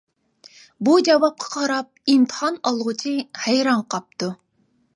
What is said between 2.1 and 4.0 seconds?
ئىمتىھان ئالغۇچى ھەيران